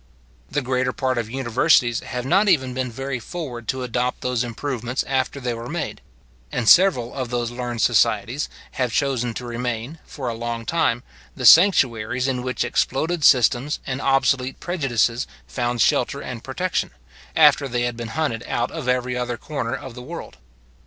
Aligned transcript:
The 0.49 0.63
greater 0.63 0.91
part 0.93 1.19
of 1.19 1.29
universities 1.29 1.99
have 1.99 2.25
not 2.25 2.49
even 2.49 2.73
been 2.73 2.91
very 2.91 3.19
forward 3.19 3.67
to 3.67 3.83
adopt 3.83 4.21
those 4.21 4.43
improvements 4.43 5.03
after 5.03 5.39
they 5.39 5.53
were 5.53 5.69
made; 5.69 6.01
and 6.51 6.67
several 6.67 7.13
of 7.13 7.29
those 7.29 7.51
learned 7.51 7.83
societies 7.83 8.49
have 8.71 8.91
chosen 8.91 9.35
to 9.35 9.45
remain, 9.45 9.99
for 10.03 10.27
a 10.27 10.33
long 10.33 10.65
time, 10.65 11.03
the 11.35 11.45
sanctuaries 11.45 12.27
in 12.27 12.41
which 12.41 12.63
exploded 12.63 13.23
systems 13.23 13.79
and 13.85 14.01
obsolete 14.01 14.59
prejudices 14.59 15.27
found 15.45 15.81
shelter 15.81 16.19
and 16.19 16.43
protection, 16.43 16.89
after 17.35 17.67
they 17.67 17.83
had 17.83 17.95
been 17.95 18.07
hunted 18.17 18.43
out 18.47 18.71
of 18.71 18.87
every 18.87 19.15
other 19.15 19.37
corner 19.37 19.75
of 19.75 19.93
the 19.93 20.01
world. 20.01 20.37